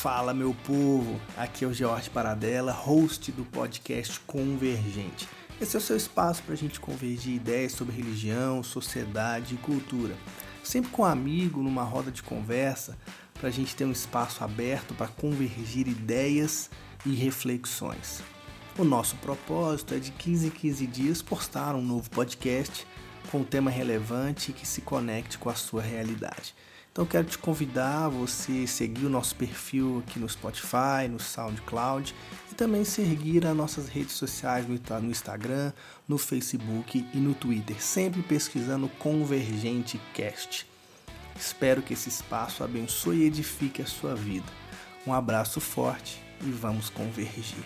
Fala, 0.00 0.32
meu 0.32 0.56
povo! 0.66 1.20
Aqui 1.36 1.62
é 1.62 1.68
o 1.68 1.74
George 1.74 2.08
Paradela, 2.08 2.72
host 2.72 3.30
do 3.32 3.44
podcast 3.44 4.18
Convergente. 4.20 5.28
Esse 5.60 5.76
é 5.76 5.78
o 5.78 5.82
seu 5.82 5.94
espaço 5.94 6.42
para 6.42 6.54
a 6.54 6.56
gente 6.56 6.80
convergir 6.80 7.34
ideias 7.34 7.72
sobre 7.72 7.94
religião, 7.94 8.62
sociedade 8.62 9.56
e 9.56 9.58
cultura. 9.58 10.16
Sempre 10.64 10.90
com 10.90 11.02
um 11.02 11.04
amigo, 11.04 11.62
numa 11.62 11.82
roda 11.82 12.10
de 12.10 12.22
conversa, 12.22 12.96
para 13.34 13.48
a 13.48 13.52
gente 13.52 13.76
ter 13.76 13.84
um 13.84 13.92
espaço 13.92 14.42
aberto 14.42 14.94
para 14.94 15.06
convergir 15.06 15.86
ideias 15.86 16.70
e 17.04 17.14
reflexões. 17.14 18.22
O 18.78 18.84
nosso 18.84 19.16
propósito 19.16 19.92
é 19.92 19.98
de 19.98 20.12
15 20.12 20.46
em 20.46 20.50
15 20.50 20.86
dias 20.86 21.20
postar 21.20 21.74
um 21.74 21.82
novo 21.82 22.08
podcast 22.08 22.86
com 23.30 23.40
um 23.40 23.44
tema 23.44 23.70
relevante 23.70 24.54
que 24.54 24.66
se 24.66 24.80
conecte 24.80 25.36
com 25.36 25.50
a 25.50 25.54
sua 25.54 25.82
realidade. 25.82 26.54
Então 26.92 27.06
quero 27.06 27.26
te 27.26 27.38
convidar 27.38 28.06
a 28.06 28.08
você 28.08 28.66
seguir 28.66 29.06
o 29.06 29.10
nosso 29.10 29.36
perfil 29.36 30.02
aqui 30.04 30.18
no 30.18 30.28
Spotify, 30.28 31.06
no 31.08 31.20
SoundCloud 31.20 32.14
e 32.50 32.54
também 32.54 32.84
seguir 32.84 33.46
as 33.46 33.56
nossas 33.56 33.88
redes 33.88 34.14
sociais 34.14 34.66
no 34.66 35.10
Instagram, 35.10 35.72
no 36.08 36.18
Facebook 36.18 37.06
e 37.14 37.18
no 37.18 37.32
Twitter, 37.32 37.80
sempre 37.80 38.22
pesquisando 38.22 38.88
Convergente 38.98 40.00
Cast. 40.12 40.66
Espero 41.38 41.80
que 41.80 41.94
esse 41.94 42.08
espaço 42.08 42.64
abençoe 42.64 43.18
e 43.18 43.24
edifique 43.24 43.80
a 43.80 43.86
sua 43.86 44.16
vida. 44.16 44.46
Um 45.06 45.14
abraço 45.14 45.60
forte 45.60 46.20
e 46.42 46.50
vamos 46.50 46.90
convergir. 46.90 47.64